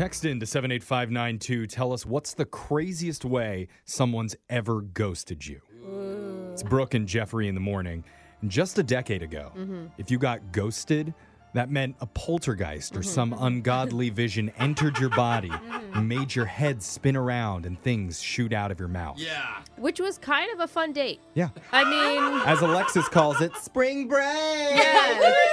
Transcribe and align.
Text 0.00 0.24
in 0.24 0.40
to 0.40 0.46
78592. 0.46 1.66
Tell 1.66 1.92
us 1.92 2.06
what's 2.06 2.32
the 2.32 2.46
craziest 2.46 3.26
way 3.26 3.68
someone's 3.84 4.34
ever 4.48 4.80
ghosted 4.80 5.46
you. 5.46 5.60
It's 6.54 6.62
Brooke 6.62 6.94
and 6.94 7.06
Jeffrey 7.06 7.48
in 7.48 7.54
the 7.54 7.60
morning. 7.60 8.02
Just 8.46 8.78
a 8.78 8.82
decade 8.82 9.22
ago, 9.22 9.52
mm-hmm. 9.54 9.88
if 9.98 10.10
you 10.10 10.16
got 10.16 10.52
ghosted, 10.52 11.12
that 11.52 11.70
meant 11.70 11.96
a 12.00 12.06
poltergeist 12.06 12.96
or 12.96 13.00
mm-hmm. 13.00 13.10
some 13.10 13.36
ungodly 13.40 14.08
vision 14.08 14.50
entered 14.56 14.98
your 14.98 15.10
body, 15.10 15.50
mm-hmm. 15.50 16.08
made 16.08 16.34
your 16.34 16.46
head 16.46 16.82
spin 16.82 17.14
around, 17.14 17.66
and 17.66 17.78
things 17.82 18.22
shoot 18.22 18.54
out 18.54 18.70
of 18.70 18.78
your 18.78 18.88
mouth. 18.88 19.18
Yeah. 19.18 19.58
Which 19.76 20.00
was 20.00 20.16
kind 20.16 20.50
of 20.54 20.60
a 20.60 20.66
fun 20.66 20.94
date. 20.94 21.20
Yeah. 21.34 21.50
I 21.72 21.84
mean, 21.84 22.40
As 22.46 22.62
Alexis 22.62 23.06
calls 23.10 23.42
it, 23.42 23.54
spring 23.58 24.08
break. 24.08 24.24
Yeah. 24.24 25.34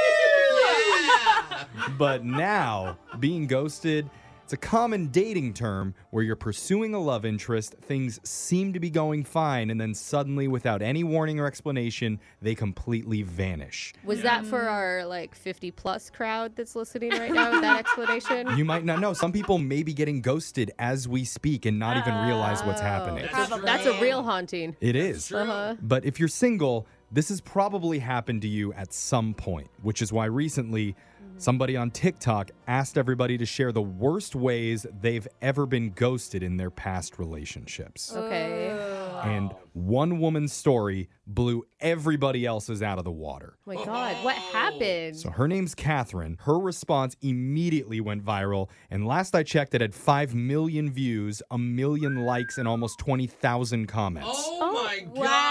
But 1.98 2.26
now, 2.26 2.98
being 3.20 3.48
ghosted, 3.48 4.10
it's 4.48 4.54
a 4.54 4.56
common 4.56 5.08
dating 5.08 5.54
term 5.54 5.94
where 6.12 6.24
you're 6.24 6.38
pursuing 6.38 6.94
a 6.94 7.00
love 7.00 7.26
interest, 7.26 7.76
things 7.82 8.18
seem 8.24 8.72
to 8.72 8.80
be 8.80 8.90
going 8.90 9.26
fine, 9.26 9.70
and 9.70 9.82
then 9.82 9.94
suddenly, 9.94 10.48
without 10.48 10.82
any 10.82 11.04
warning 11.04 11.38
or 11.38 11.48
explanation, 11.48 12.18
they 12.42 12.56
completely 12.56 13.24
vanish. 13.24 13.94
was 14.06 14.22
that 14.22 14.46
for 14.46 14.70
our 14.70 15.06
like 15.06 15.36
50 15.36 15.72
plus 15.72 16.10
crowd 16.10 16.56
that's 16.56 16.78
listening 16.78 17.10
right 17.10 17.34
now 17.34 17.52
with 17.52 17.60
that 17.60 17.78
explanation? 17.86 18.58
You 18.58 18.64
might 18.64 18.86
not 18.86 19.02
know. 19.02 19.12
Some 19.12 19.34
people 19.34 19.58
may 19.58 19.84
be 19.84 19.94
getting 19.94 20.22
ghosted 20.22 20.72
as 20.80 21.10
we 21.10 21.26
speak 21.26 21.66
and 21.66 21.78
not 21.78 21.98
even 21.98 22.16
realize 22.26 22.64
what's 22.64 22.80
happening. 22.80 23.28
That's 23.34 23.62
that's 23.64 23.86
a 23.86 24.00
real 24.00 24.24
haunting. 24.24 24.78
It 24.80 24.96
is. 24.96 25.30
Uh-huh. 25.30 25.76
But 25.82 26.06
if 26.06 26.22
you're 26.22 26.30
single, 26.30 26.88
this 27.12 27.28
has 27.28 27.42
probably 27.42 28.00
happened 28.00 28.44
to 28.44 28.48
you 28.48 28.72
at 28.74 28.94
some 28.94 29.34
point, 29.34 29.70
which 29.82 30.02
is 30.02 30.14
why 30.14 30.24
recently 30.26 30.96
somebody 31.38 31.78
on 31.78 31.92
TikTok 31.92 32.52
asked 32.68 32.98
everybody 32.98 33.38
to 33.38 33.46
share 33.46 33.72
the 33.72 33.82
worst 33.82 34.36
ways 34.36 34.86
they've 35.02 35.28
ever 35.42 35.66
been 35.66 35.92
ghosted 35.92 36.44
in 36.44 36.58
their 36.58 36.72
past 36.72 37.20
relationships. 37.20 38.14
Okay. 38.16 38.70
And 39.24 39.54
one 39.74 40.20
woman's 40.20 40.54
story 40.54 41.10
blew 41.26 41.66
everybody 41.80 42.46
else's 42.46 42.82
out 42.82 42.98
of 42.98 43.04
the 43.04 43.12
water. 43.12 43.58
Oh 43.68 43.74
my 43.74 43.86
God, 43.86 44.24
what 44.24 44.36
happened? 44.36 45.18
So 45.18 45.30
her 45.30 45.48
name's 45.48 45.76
Catherine. 45.76 46.38
Her 46.42 46.58
response 46.60 47.16
immediately 47.22 48.00
went 48.00 48.24
viral. 48.24 48.70
And 48.90 49.06
last 49.06 49.36
I 49.36 49.44
checked, 49.44 49.74
it 49.74 49.82
had 49.82 49.94
5 49.94 50.36
million 50.36 50.92
views, 50.92 51.42
a 51.52 51.58
million 51.58 52.26
likes, 52.26 52.58
and 52.58 52.68
almost 52.68 53.00
20,000 53.00 53.88
comments. 53.88 54.30
Oh, 54.32 54.72
my 54.74 55.06
oh, 55.06 55.20
wow. 55.20 55.47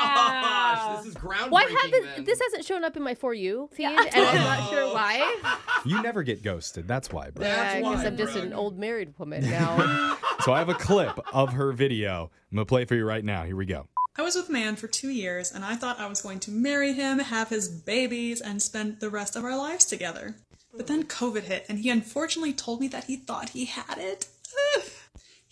Gosh. 1.15 1.23
Is 1.23 1.23
groundbreaking. 1.23 1.51
Why 1.51 1.63
have 1.63 1.91
then. 1.91 2.03
this? 2.17 2.27
This 2.27 2.41
hasn't 2.41 2.65
shown 2.65 2.85
up 2.85 2.97
in 2.97 3.03
my 3.03 3.15
for 3.15 3.35
you 3.35 3.69
feed, 3.73 3.87
and 3.87 3.99
I'm 3.99 4.35
not 4.37 4.71
sure 4.71 4.83
oh. 4.83 4.95
why. 4.95 5.37
You 5.85 6.03
never 6.03 6.25
get 6.25 6.43
ghosted. 6.43 6.89
That's 6.89 7.13
why, 7.13 7.31
bro. 7.31 7.45
That's 7.45 7.77
I 7.77 7.81
guess 7.81 7.85
why, 7.85 8.07
I'm 8.07 8.17
just 8.17 8.35
an 8.35 8.53
old 8.53 8.77
married 8.77 9.15
woman 9.19 9.49
now. 9.51 10.19
So 10.41 10.53
I 10.53 10.59
have 10.59 10.69
a 10.69 10.75
clip 10.75 11.21
of 11.33 11.53
her 11.53 11.71
video. 11.71 12.31
I'm 12.51 12.57
going 12.57 12.67
to 12.67 12.69
play 12.69 12.83
it 12.83 12.89
for 12.89 12.97
you 12.97 13.05
right 13.05 13.25
now. 13.25 13.45
Here 13.45 13.55
we 13.55 13.67
go. 13.67 13.87
I 14.19 14.23
was 14.23 14.35
with 14.35 14.49
a 14.49 14.53
man 14.53 14.75
for 14.75 14.89
two 14.89 15.11
years, 15.11 15.53
and 15.53 15.65
I 15.65 15.77
thought 15.77 16.01
I 16.01 16.09
was 16.09 16.23
going 16.23 16.41
to 16.41 16.51
marry 16.51 16.93
him, 16.93 17.21
have 17.21 17.51
his 17.51 17.69
babies, 17.69 18.41
and 18.41 18.61
spend 18.61 18.99
the 18.99 19.11
rest 19.11 19.37
of 19.37 19.45
our 19.45 19.57
lives 19.57 19.85
together. 19.85 20.35
But 20.77 20.89
then 20.89 21.05
COVID 21.05 21.45
hit, 21.45 21.67
and 21.69 21.79
he 21.79 21.91
unfortunately 21.91 22.53
told 22.53 22.81
me 22.81 22.89
that 22.89 23.05
he 23.05 23.17
thought 23.17 23.51
he 23.51 23.67
had 23.67 23.99
it. 23.99 24.27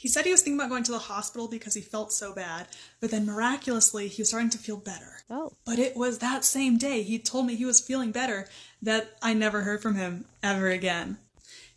He 0.05 0.09
said 0.09 0.27
he 0.27 0.33
was 0.33 0.43
thinking 0.43 0.61
about 0.61 0.69
going 0.69 0.83
to 0.83 0.93
the 0.93 0.99
hospital 0.99 1.49
because 1.49 1.73
he 1.73 1.81
felt 1.81 2.13
so 2.13 2.35
bad, 2.35 2.67
but 3.01 3.11
then 3.11 3.25
miraculously 3.25 4.07
he 4.07 4.21
was 4.21 4.29
starting 4.29 4.51
to 4.51 4.59
feel 4.59 4.77
better. 4.77 5.23
Oh. 5.31 5.55
But 5.65 5.79
it 5.79 5.97
was 5.97 6.19
that 6.19 6.45
same 6.45 6.77
day 6.77 7.03
he 7.03 7.19
told 7.19 7.47
me 7.47 7.57
he 7.57 7.65
was 7.65 7.81
feeling 7.81 8.13
better 8.13 8.47
that 8.83 9.17
I 9.23 9.33
never 9.33 9.63
heard 9.63 9.81
from 9.81 9.95
him 9.95 10.27
ever 10.43 10.69
again. 10.69 11.17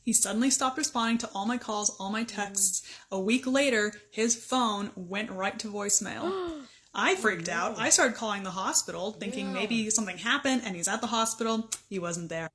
He 0.02 0.12
suddenly 0.12 0.50
stopped 0.50 0.78
responding 0.78 1.20
to 1.20 1.30
all 1.34 1.46
my 1.46 1.58
calls, 1.58 1.96
all 2.02 2.12
my 2.12 2.26
texts. 2.26 2.82
Mm. 2.82 3.16
A 3.16 3.20
week 3.22 3.48
later, 3.48 3.94
his 4.12 4.36
phone 4.36 4.92
went 4.98 5.32
right 5.32 5.58
to 5.60 5.72
voicemail. 5.72 6.66
I 6.94 7.14
oh, 7.14 7.16
freaked 7.16 7.48
out. 7.48 7.80
I 7.80 7.90
started 7.90 8.18
calling 8.18 8.44
the 8.44 8.52
hospital, 8.52 9.14
thinking 9.14 9.54
maybe 9.54 9.90
something 9.90 10.18
happened 10.18 10.64
and 10.66 10.76
he's 10.76 10.90
at 10.90 11.00
the 11.00 11.08
hospital. 11.08 11.70
He 11.90 11.98
wasn't 11.98 12.28
there. 12.28 12.50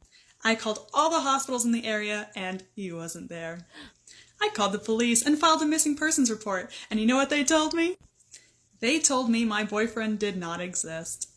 I 0.45 0.55
called 0.55 0.91
all 0.93 1.09
the 1.09 1.21
hospitals 1.21 1.65
in 1.65 1.73
the 1.73 1.87
area 1.87 2.29
and 2.37 2.63
he 2.75 2.93
wasn't 2.93 3.31
there. 3.31 3.67
I 4.43 4.49
called 4.49 4.73
the 4.73 4.79
police 4.81 5.25
and 5.25 5.39
filed 5.39 5.63
a 5.63 5.67
missing 5.67 5.95
persons 5.95 6.29
report. 6.29 6.73
And 6.91 6.99
you 6.99 7.07
know 7.07 7.15
what 7.15 7.31
they 7.31 7.45
told 7.45 7.75
me? 7.75 7.97
They 8.81 8.99
told 8.99 9.31
me 9.31 9.45
my 9.45 9.63
boyfriend 9.63 10.19
did 10.19 10.37
not 10.37 10.61
exist. 10.61 11.29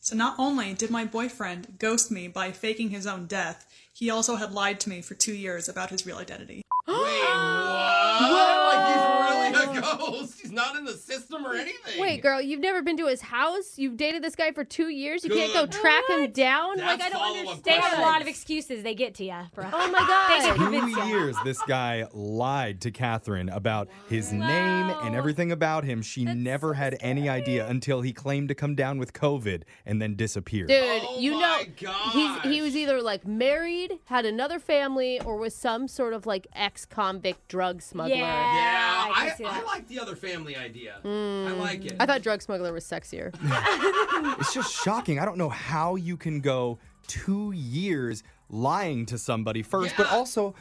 So 0.00 0.16
not 0.16 0.34
only 0.38 0.74
did 0.74 0.90
my 0.90 1.04
boyfriend 1.04 1.78
ghost 1.78 2.10
me 2.10 2.26
by 2.26 2.50
faking 2.50 2.90
his 2.90 3.06
own 3.06 3.26
death, 3.26 3.64
he 3.92 4.10
also 4.10 4.34
had 4.34 4.52
lied 4.52 4.80
to 4.80 4.88
me 4.88 5.02
for 5.02 5.14
two 5.14 5.34
years 5.34 5.68
about 5.68 5.90
his 5.90 6.04
real 6.04 6.18
identity. 6.18 6.62
Wait, 6.88 6.96
what? 6.96 8.58
Like 8.74 8.86
he's 8.88 9.70
really 9.70 9.78
a 9.78 9.80
ghost. 9.80 10.37
He's 10.48 10.54
not 10.56 10.76
in 10.76 10.84
the 10.86 10.94
system 10.94 11.44
or 11.46 11.54
anything. 11.54 12.00
Wait, 12.00 12.22
girl, 12.22 12.40
you've 12.40 12.60
never 12.60 12.80
been 12.82 12.96
to 12.96 13.06
his 13.06 13.20
house? 13.20 13.74
You've 13.76 13.96
dated 13.98 14.22
this 14.24 14.34
guy 14.34 14.50
for 14.52 14.64
two 14.64 14.88
years? 14.88 15.24
You 15.24 15.30
can't 15.30 15.52
go 15.52 15.62
Good. 15.66 15.72
track 15.72 16.08
him 16.08 16.30
down? 16.32 16.78
That's 16.78 17.00
like, 17.00 17.02
I 17.02 17.08
don't 17.10 17.18
follow-up 17.20 17.36
understand. 17.48 17.64
They 17.64 17.72
have 17.86 17.98
a 17.98 18.02
lot 18.02 18.22
of 18.22 18.28
excuses. 18.28 18.82
They 18.82 18.94
get 18.94 19.14
to 19.16 19.24
you, 19.24 19.36
bro. 19.54 19.66
Oh 19.70 19.90
my 19.90 19.98
God. 19.98 20.42
They 20.42 20.56
convince 20.64 20.94
Two 20.94 21.00
ya. 21.00 21.06
years 21.06 21.36
this 21.44 21.60
guy 21.62 22.06
lied 22.14 22.80
to 22.82 22.90
Catherine 22.90 23.50
about 23.50 23.88
his 24.08 24.32
name 24.32 24.90
and 25.02 25.14
everything 25.14 25.52
about 25.52 25.84
him. 25.84 26.00
She 26.00 26.24
never 26.24 26.74
had 26.74 26.96
any 27.00 27.28
idea 27.28 27.68
until 27.68 28.00
he 28.00 28.12
claimed 28.12 28.48
to 28.48 28.54
come 28.54 28.74
down 28.74 28.98
with 28.98 29.12
COVID 29.12 29.64
and 29.84 30.00
then 30.00 30.14
disappeared. 30.16 30.68
Dude, 30.68 30.78
Oh 31.02 31.18
you 31.20 31.32
know, 31.32 31.38
my 31.40 31.68
gosh. 31.80 32.12
he's 32.14 32.40
he 32.52 32.62
was 32.62 32.74
either 32.76 33.02
like 33.02 33.26
married, 33.26 33.98
had 34.06 34.24
another 34.24 34.58
family, 34.58 35.20
or 35.20 35.36
was 35.36 35.54
some 35.54 35.88
sort 35.88 36.12
of 36.14 36.24
like 36.26 36.46
ex-convict 36.54 37.48
drug 37.48 37.82
smuggler. 37.82 38.16
Yeah. 38.16 38.28
Yeah, 38.28 39.12
I 39.14 39.24
I, 39.24 39.28
can 39.28 39.36
see 39.36 39.44
I, 39.44 39.52
that. 39.54 39.66
like 39.66 39.88
the 39.88 39.98
other 40.00 40.16
family 40.16 40.37
idea. 40.46 40.96
I 41.04 41.08
hmm. 41.08 41.58
like 41.58 41.84
it. 41.84 41.96
I 41.98 42.06
thought 42.06 42.22
drug 42.22 42.42
smuggler 42.42 42.72
was 42.72 42.84
sexier. 42.84 43.34
It's 44.40 44.52
just 44.52 44.72
shocking. 44.72 45.18
I 45.18 45.24
don't 45.24 45.38
know 45.38 45.48
how 45.48 45.96
you 45.96 46.16
can 46.16 46.40
go 46.40 46.78
two 47.06 47.52
years 47.52 48.22
lying 48.50 49.06
to 49.06 49.18
somebody 49.18 49.62
first, 49.62 49.96
but 49.96 50.10
also. 50.10 50.54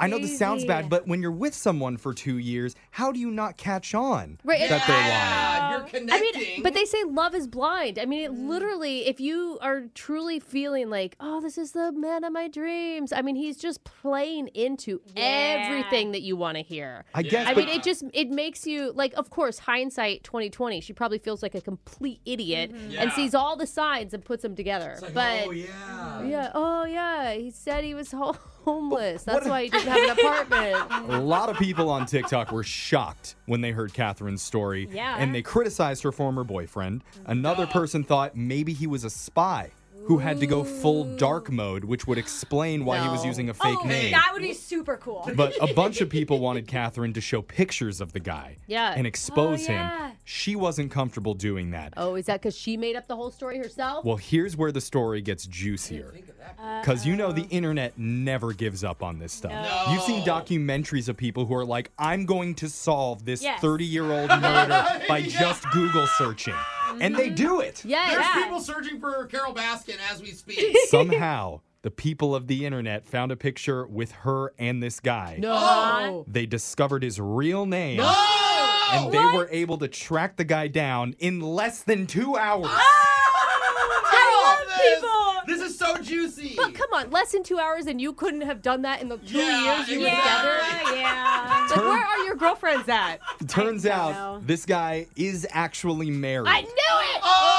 I 0.00 0.06
know 0.06 0.18
this 0.18 0.36
sounds 0.38 0.64
bad, 0.64 0.88
but 0.88 1.06
when 1.06 1.20
you're 1.22 1.30
with 1.30 1.54
someone 1.54 1.96
for 1.96 2.12
two 2.14 2.38
years, 2.38 2.74
how 2.90 3.12
do 3.12 3.20
you 3.20 3.30
not 3.30 3.56
catch 3.56 3.94
on 3.94 4.38
Right, 4.44 4.68
that 4.68 4.82
they're 4.86 4.96
lying? 4.96 6.06
you're 6.06 6.14
I 6.14 6.20
mean, 6.20 6.62
but 6.62 6.74
they 6.74 6.84
say 6.84 7.04
love 7.04 7.34
is 7.34 7.46
blind. 7.46 7.98
I 7.98 8.06
mean, 8.06 8.20
it 8.24 8.30
Mm. 8.32 8.48
literally, 8.48 9.06
if 9.06 9.20
you 9.20 9.58
are 9.60 9.82
truly 9.94 10.40
feeling 10.40 10.88
like, 10.90 11.16
oh, 11.20 11.40
this 11.40 11.58
is 11.58 11.72
the 11.72 11.92
man 11.92 12.24
of 12.24 12.32
my 12.32 12.48
dreams, 12.48 13.12
I 13.12 13.22
mean, 13.22 13.36
he's 13.36 13.56
just 13.56 13.84
playing 13.84 14.48
into 14.48 15.00
Yeah. 15.14 15.62
everything 15.64 16.12
that 16.12 16.22
you 16.22 16.36
want 16.36 16.56
to 16.56 16.62
hear. 16.62 17.04
I 17.14 17.22
guess. 17.22 17.46
I 17.46 17.54
but 17.54 17.66
mean, 17.66 17.68
it 17.68 17.82
just 17.82 18.04
it 18.14 18.30
makes 18.30 18.66
you 18.66 18.92
like, 18.92 19.12
of 19.14 19.30
course, 19.30 19.58
hindsight 19.60 20.24
2020. 20.24 20.80
She 20.80 20.92
probably 20.92 21.18
feels 21.18 21.42
like 21.42 21.54
a 21.54 21.60
complete 21.60 22.20
idiot 22.24 22.70
and 22.70 22.92
Yeah. 22.92 23.08
sees 23.10 23.34
all 23.34 23.56
the 23.56 23.66
signs 23.66 24.14
and 24.14 24.24
puts 24.24 24.42
them 24.42 24.56
together. 24.56 24.90
It's 24.92 25.02
like, 25.02 25.14
but 25.14 25.46
oh 25.46 25.50
yeah. 25.50 26.22
yeah, 26.22 26.50
oh 26.54 26.84
yeah, 26.84 27.32
he 27.34 27.50
said 27.50 27.84
he 27.84 27.94
was 27.94 28.10
ho- 28.18 28.36
homeless. 28.64 29.22
That's 29.24 29.46
why 29.46 29.64
he 29.64 29.70
didn't 29.70 29.88
have 29.88 30.18
an 30.18 30.18
apartment. 30.18 31.12
A 31.12 31.20
lot 31.20 31.48
of 31.48 31.56
people 31.56 31.88
on 31.90 32.06
TikTok 32.06 32.52
were 32.52 32.62
shocked 32.62 33.36
when 33.46 33.60
they 33.60 33.70
heard 33.70 33.92
Catherine's 33.92 34.42
story. 34.42 34.88
Yeah. 34.90 35.16
And 35.18 35.34
they 35.34 35.42
criticized 35.42 36.02
her 36.02 36.12
former 36.12 36.44
boyfriend. 36.44 37.02
Another 37.26 37.66
person 37.66 38.04
thought 38.04 38.36
maybe 38.36 38.72
he 38.72 38.86
was 38.86 39.04
a 39.04 39.10
spy 39.10 39.70
who 40.10 40.18
had 40.18 40.40
to 40.40 40.46
go 40.46 40.64
full 40.64 41.04
dark 41.04 41.52
mode, 41.52 41.84
which 41.84 42.04
would 42.08 42.18
explain 42.18 42.84
why 42.84 42.98
he 42.98 43.06
was 43.08 43.24
using 43.24 43.48
a 43.48 43.54
fake 43.54 43.78
oh, 43.80 43.86
name. 43.86 44.10
that 44.10 44.30
would 44.32 44.42
be 44.42 44.52
super 44.52 44.96
cool. 44.96 45.30
But 45.36 45.54
a 45.60 45.72
bunch 45.72 46.00
of 46.00 46.10
people 46.18 46.40
wanted 46.40 46.66
Catherine 46.66 47.12
to 47.12 47.20
show 47.20 47.42
pictures 47.42 48.00
of 48.00 48.12
the 48.12 48.18
guy 48.18 48.56
Yeah. 48.66 48.92
and 48.96 49.06
expose 49.06 49.68
Oh, 49.68 49.72
yeah. 49.72 50.08
him. 50.08 50.16
She 50.24 50.56
wasn't 50.56 50.90
comfortable 50.90 51.34
doing 51.34 51.70
that. 51.70 51.94
Oh, 51.96 52.16
is 52.16 52.26
that 52.26 52.40
because 52.42 52.56
she 52.56 52.76
made 52.76 52.96
up 52.96 53.06
the 53.06 53.14
whole 53.14 53.30
story 53.30 53.58
herself? 53.58 54.04
Well, 54.04 54.16
here's 54.16 54.56
where 54.56 54.72
the 54.72 54.80
story 54.80 55.20
gets 55.20 55.46
juicier. 55.46 56.12
Because 56.80 57.06
you 57.06 57.14
know 57.14 57.30
the 57.30 57.44
oh. 57.44 57.48
internet 57.50 57.96
never 57.96 58.52
gives 58.52 58.82
up 58.82 59.04
on 59.04 59.20
this 59.20 59.32
stuff. 59.32 59.52
No. 59.52 59.92
You've 59.92 60.02
seen 60.02 60.24
documentaries 60.24 61.08
of 61.08 61.16
people 61.16 61.46
who 61.46 61.54
are 61.54 61.64
like, 61.64 61.92
I'm 62.00 62.26
going 62.26 62.56
to 62.56 62.68
solve 62.68 63.24
this 63.24 63.42
Yes. 63.42 63.60
30 63.60 63.84
year 63.84 64.10
old 64.10 64.28
murder 64.28 65.02
by 65.08 65.18
Yeah. 65.18 65.38
just 65.38 65.70
Google 65.70 66.08
searching. 66.18 66.54
And 67.00 67.14
they 67.16 67.30
do 67.30 67.60
it. 67.60 67.84
Yeah, 67.84 68.10
There's 68.10 68.24
Yeah. 68.24 68.44
people 68.44 68.60
searching 68.60 69.00
for 69.00 69.26
Carole 69.26 69.54
Baskin 69.54 69.96
as 70.12 70.20
we 70.20 70.32
speak. 70.32 70.76
Somehow, 70.88 71.60
the 71.82 71.90
people 71.90 72.34
of 72.34 72.46
the 72.46 72.66
internet 72.66 73.06
found 73.06 73.32
a 73.32 73.36
picture 73.36 73.86
with 73.86 74.12
her 74.12 74.52
and 74.58 74.82
this 74.82 75.00
guy. 75.00 75.36
No. 75.40 75.52
Oh. 75.58 76.24
They 76.28 76.46
discovered 76.46 77.02
his 77.02 77.20
real 77.20 77.66
name. 77.66 78.00
oh! 78.02 78.90
And 78.92 79.12
they 79.12 79.18
were 79.18 79.48
able 79.52 79.78
to 79.78 79.88
track 79.88 80.36
the 80.36 80.44
guy 80.44 80.66
down 80.68 81.14
in 81.20 81.40
less 81.40 81.82
than 81.82 82.06
two 82.06 82.36
hours. 82.36 82.66
Ah! 82.68 82.96
I 84.12 84.56
love 84.58 84.68
this. 84.68 84.94
people. 84.96 85.29
This 85.98 86.00
is 86.00 86.06
so 86.06 86.12
juicy. 86.42 86.54
But 86.56 86.74
come 86.74 86.92
on, 86.92 87.10
less 87.10 87.32
than 87.32 87.42
two 87.42 87.58
hours, 87.58 87.86
and 87.86 88.00
you 88.00 88.12
couldn't 88.12 88.42
have 88.42 88.62
done 88.62 88.82
that 88.82 89.00
in 89.02 89.08
the 89.08 89.16
two 89.18 89.38
Yeah, 89.38 89.76
years 89.78 89.88
you 89.88 90.00
were 90.00 90.06
exactly. 90.06 90.50
together. 90.50 90.94
Yeah, 90.96 91.00
yeah. 91.00 91.66
Like, 91.70 91.76
where 91.76 92.06
are 92.06 92.18
your 92.24 92.36
girlfriends 92.36 92.88
at? 92.88 93.18
Turns 93.48 93.82
don't 93.84 93.92
out 93.92 94.12
know. 94.12 94.42
this 94.44 94.66
guy 94.66 95.06
is 95.16 95.46
actually 95.50 96.10
married. 96.10 96.48
I 96.48 96.60
knew 96.62 96.68
it. 96.68 97.20
Oh! 97.22 97.56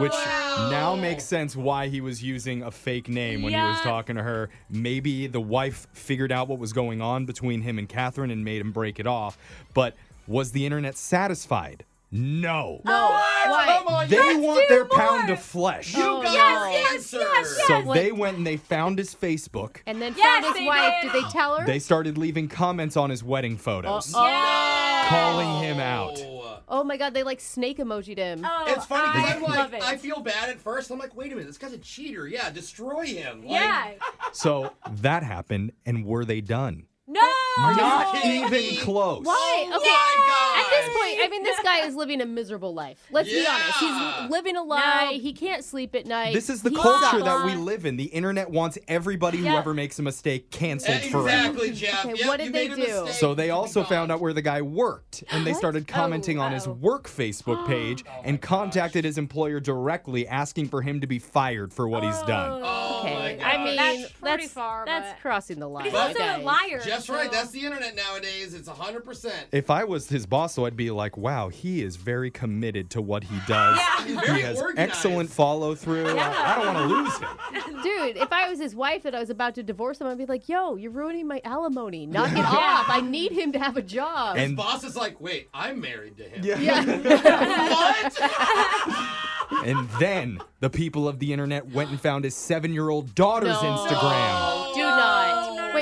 Which 0.00 0.12
Wow. 0.12 0.68
now 0.70 0.94
makes 0.96 1.24
sense 1.24 1.54
why 1.56 1.88
he 1.88 2.00
was 2.00 2.22
using 2.22 2.62
a 2.62 2.70
fake 2.70 3.08
name 3.08 3.42
when 3.42 3.52
he 3.52 3.58
was 3.60 3.80
talking 3.82 4.16
to 4.16 4.22
her. 4.22 4.48
Maybe 4.70 5.26
the 5.26 5.40
wife 5.40 5.86
figured 5.92 6.32
out 6.32 6.48
what 6.48 6.58
was 6.58 6.72
going 6.72 7.02
on 7.02 7.26
between 7.26 7.60
him 7.62 7.78
and 7.78 7.86
Catherine 7.88 8.30
and 8.30 8.42
made 8.44 8.60
him 8.62 8.72
break 8.72 8.98
it 8.98 9.06
off. 9.06 9.36
But 9.74 9.94
was 10.26 10.52
the 10.52 10.64
internet 10.64 10.96
satisfied? 10.96 11.84
No. 12.12 12.80
No. 12.84 12.92
Oh, 12.92 13.50
why? 13.50 13.76
Come 13.78 13.94
on, 13.94 14.08
They 14.08 14.16
you, 14.32 14.38
want 14.40 14.68
their 14.68 14.84
pound 14.84 15.30
of 15.30 15.40
flesh. 15.40 15.94
you 15.96 16.02
Oh, 16.02 16.22
got 16.22 16.32
no. 16.34 16.40
our 16.40 16.66
answer. 16.92 17.20
So 17.68 17.80
What- 17.82 17.94
they 17.94 18.10
went 18.10 18.36
and 18.38 18.46
they 18.46 18.56
found 18.56 18.98
his 18.98 19.14
Facebook. 19.14 19.76
And 19.86 20.02
then 20.02 20.14
Yes, 20.16 20.24
found 20.26 20.44
his 20.46 20.54
they 20.54 20.66
wife. 20.66 20.94
did. 21.02 21.12
Did 21.12 21.22
they 21.24 21.28
tell 21.28 21.56
her? 21.56 21.66
They 21.66 21.78
started 21.78 22.18
leaving 22.18 22.48
comments 22.48 22.96
on 22.96 23.10
his 23.10 23.22
wedding 23.22 23.56
photos, 23.56 24.12
Oh, 24.16 24.24
No. 24.24 25.08
calling 25.08 25.62
him 25.62 25.78
out. 25.78 26.18
Oh. 26.20 26.58
oh 26.68 26.84
my 26.84 26.96
god, 26.96 27.14
they 27.14 27.22
like 27.22 27.40
snake 27.40 27.78
emojied 27.78 28.18
him. 28.18 28.44
Oh, 28.44 28.64
It's 28.66 28.86
funny 28.86 29.08
oh, 29.08 29.12
because 29.12 29.30
I 29.30 29.34
I'm 29.36 29.42
love 29.42 29.72
like, 29.72 29.82
it. 29.82 29.88
I 29.88 29.96
feel 29.96 30.20
bad 30.20 30.48
at 30.50 30.58
first. 30.60 30.90
I'm 30.90 30.98
like, 30.98 31.14
wait 31.16 31.30
a 31.30 31.36
minute, 31.36 31.46
this 31.46 31.58
guy's 31.58 31.72
a 31.72 31.78
cheater. 31.78 32.26
Yeah, 32.26 32.50
destroy 32.50 33.06
him. 33.06 33.42
Like, 33.42 33.50
yeah. 33.52 33.90
So 34.32 34.72
that 35.02 35.22
happened, 35.22 35.72
and 35.86 36.04
were 36.04 36.24
they 36.24 36.40
done? 36.40 36.86
No. 37.06 37.20
Not 37.58 38.24
even 38.24 38.76
close. 38.76 39.24
Why? 39.24 39.66
Oh 39.72 39.76
okay. 39.76 39.88
my 39.90 40.64
At 40.64 40.70
this 40.70 40.96
point, 40.96 41.20
I 41.24 41.28
mean, 41.30 41.42
this 41.42 41.58
guy 41.62 41.80
is 41.86 41.94
living 41.94 42.20
a 42.20 42.26
miserable 42.26 42.72
life. 42.74 43.04
Let's 43.10 43.28
be 43.28 43.46
honest. 43.46 43.78
He's 43.78 44.30
living 44.30 44.56
a 44.56 44.62
lie. 44.62 45.10
No. 45.12 45.18
He 45.18 45.32
can't 45.32 45.64
sleep 45.64 45.94
at 45.94 46.06
night. 46.06 46.34
This 46.34 46.48
is 46.50 46.62
the 46.62 46.70
He 46.70 46.76
culture 46.76 47.22
that 47.22 47.44
we 47.44 47.54
live 47.54 47.84
in. 47.86 47.96
The 47.96 48.04
internet 48.04 48.50
wants 48.50 48.78
everybody 48.88 49.38
who 49.38 49.44
Yeah. 49.44 49.58
ever 49.58 49.74
makes 49.74 49.98
a 49.98 50.02
mistake 50.02 50.50
canceled 50.50 51.00
forever. 51.02 51.28
Exactly, 51.28 51.70
Jeff. 51.72 52.04
Okay, 52.06 52.18
Yep, 52.18 52.26
what 52.28 52.36
did 52.38 52.46
you 52.46 52.52
they 52.52 52.68
made 52.68 52.72
a 52.72 52.76
do? 52.86 53.04
mistake. 53.04 53.20
So 53.20 53.34
they 53.34 53.50
also 53.50 53.84
found 53.84 54.12
out 54.12 54.20
where 54.20 54.32
the 54.32 54.42
guy 54.42 54.62
worked, 54.62 55.24
and 55.30 55.46
they 55.46 55.52
started 55.52 55.86
commenting 55.86 56.38
on 56.38 56.52
his 56.52 56.66
oh. 56.66 56.70
oh. 56.70 56.74
work 56.74 57.08
Facebook 57.08 57.66
page 57.66 58.04
oh, 58.06 58.12
oh 58.18 58.22
and 58.24 58.40
contacted 58.40 59.04
his 59.04 59.18
employer 59.18 59.60
directly, 59.60 60.26
asking 60.26 60.68
for 60.68 60.82
him 60.82 61.00
to 61.00 61.06
be 61.06 61.18
fired 61.18 61.72
for 61.72 61.88
what 61.88 62.02
he's 62.04 62.20
done. 62.22 62.62
Oh 62.64 63.02
my 63.04 63.10
Okay, 63.10 63.36
God. 63.38 63.46
I 63.46 63.64
mean 63.64 63.76
That's 63.76 64.02
that's 64.02 64.12
pretty 64.20 64.46
far, 64.46 64.84
That's 64.86 65.12
but- 65.12 65.20
crossing 65.20 65.58
the 65.58 65.68
line. 65.68 65.84
He's 65.84 65.94
also 65.94 66.18
guys. 66.18 66.40
a 66.40 66.44
liar. 66.44 66.80
Jeff's 66.84 67.06
so- 67.06 67.14
right. 67.14 67.30
That's 67.40 67.52
the 67.52 67.64
internet 67.64 67.94
nowadays. 67.96 68.52
It's 68.54 68.68
100%. 68.68 69.32
If 69.52 69.70
I 69.70 69.84
was 69.84 70.08
his 70.08 70.26
boss, 70.26 70.54
though, 70.54 70.66
I'd 70.66 70.76
be 70.76 70.90
like, 70.90 71.16
"Wow, 71.16 71.48
he 71.48 71.82
is 71.82 71.96
very 71.96 72.30
committed 72.30 72.90
to 72.90 73.00
what 73.02 73.24
he 73.24 73.38
does. 73.46 73.78
Yeah. 73.78 74.04
He's 74.04 74.20
He 74.36 74.40
has 74.42 74.60
organized. 74.60 74.78
excellent 74.90 75.30
follow 75.30 75.74
through. 75.74 76.06
I, 76.18 76.52
I 76.52 76.56
don't 76.56 76.74
want 76.74 76.78
to 76.78 76.94
lose 76.94 77.18
him." 77.18 77.82
Dude, 77.82 78.16
if 78.18 78.30
I 78.32 78.48
was 78.50 78.58
his 78.58 78.74
wife 78.74 79.02
that 79.04 79.14
I 79.14 79.20
was 79.20 79.30
about 79.30 79.54
to 79.54 79.62
divorce 79.62 80.00
him, 80.00 80.06
I'd 80.06 80.18
be 80.18 80.26
like, 80.26 80.48
"Yo, 80.48 80.76
you're 80.76 80.90
ruining 80.90 81.26
my 81.26 81.40
alimony. 81.44 82.06
Knock 82.10 82.32
it 82.32 82.38
off. 82.44 82.86
I 82.88 83.00
need 83.00 83.32
him 83.32 83.52
to 83.52 83.58
have 83.58 83.76
a 83.76 83.82
job." 83.82 84.36
His 84.36 84.48
And- 84.48 84.56
boss 84.56 84.84
is 84.84 84.96
like, 84.96 85.20
wait, 85.20 85.48
I'm 85.54 85.80
married 85.80 86.16
to 86.18 86.24
him. 86.24 86.44
yeah. 86.44 86.84
what? 87.70 89.66
And 89.66 89.88
then 89.98 90.40
the 90.60 90.70
people 90.70 91.08
of 91.08 91.18
the 91.18 91.32
internet 91.32 91.66
went 91.72 91.90
and 91.90 92.00
found 92.00 92.24
his 92.24 92.36
seven-year-old 92.36 93.14
daughter's 93.14 93.60
No. 93.60 93.76
Instagram. 93.76 94.00
No, 94.00 94.49
Wait, 94.49 94.49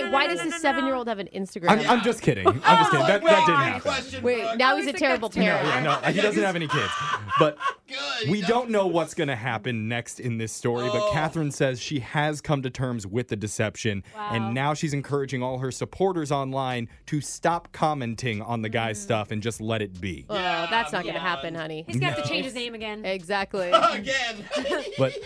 no, 0.09 0.15
why 0.15 0.27
no, 0.27 0.35
does 0.35 0.45
no, 0.45 0.51
this 0.51 0.61
seven-year-old 0.61 1.09
have 1.09 1.19
an 1.19 1.29
Instagram? 1.35 1.71
I'm, 1.71 1.89
I'm 1.89 2.03
just 2.03 2.23
kidding. 2.23 2.47
I'm 2.47 2.61
just 2.61 2.91
kidding. 2.91 3.07
That, 3.07 3.23
that 3.23 3.47
didn't 3.47 3.61
happen. 3.61 3.81
Question, 3.81 4.23
Wait, 4.23 4.57
now 4.57 4.77
he's 4.77 4.87
a 4.87 4.93
terrible 4.93 5.29
that's 5.29 5.37
No, 5.37 5.45
parent. 5.45 5.69
yeah, 5.69 5.81
no, 5.83 6.13
he 6.13 6.21
doesn't 6.21 6.43
have 6.43 6.57
any 6.57 6.69
kids. 6.69 6.93
But 7.39 7.59
Good. 7.87 7.97
We 8.29 8.41
don't 8.43 8.71
know 8.71 8.87
what's 8.87 9.15
going 9.15 9.29
to 9.29 9.37
happen 9.37 9.89
next 9.89 10.21
in 10.21 10.39
this 10.39 10.53
story. 10.53 10.89
But 10.89 10.99
Oh. 10.99 11.13
Catherine 11.13 11.51
says 11.51 11.81
she 11.81 12.01
has 12.01 12.41
come 12.41 12.63
to 12.63 12.71
terms 12.71 13.07
with 13.07 13.29
the 13.29 13.37
deception, 13.37 14.03
Wow. 14.15 14.31
and 14.33 14.55
now 14.55 14.75
she's 14.75 14.93
encouraging 14.93 15.43
all 15.43 15.59
her 15.59 15.71
supporters 15.71 16.33
online 16.33 16.89
to 17.07 17.21
stop 17.21 17.73
commenting 17.73 18.43
on 18.43 18.63
the 18.63 18.69
guy's 18.69 18.99
mm-hmm. 18.99 19.05
stuff 19.05 19.31
and 19.31 19.43
just 19.43 19.61
let 19.61 19.83
it 19.83 20.01
be. 20.01 20.27
Oh, 20.29 20.35
that's 20.35 20.93
not 20.93 21.05
gonna 21.05 21.19
happen, 21.19 21.55
honey. 21.55 21.85
He's 21.87 21.97
gonna 21.97 22.13
have 22.13 22.23
to 22.23 22.29
change 22.29 22.45
his 22.45 22.55
name 22.55 22.75
again. 22.75 23.05
Exactly. 23.05 23.71
Again. 23.93 24.45
But 24.99 25.17